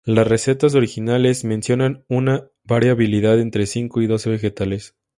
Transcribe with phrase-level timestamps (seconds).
[0.03, 4.95] Las recetas originales mencionan una variabilidad entre cinco y doce vegetales.